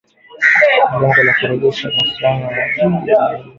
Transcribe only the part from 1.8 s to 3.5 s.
uhusiano wa kidiplomasia.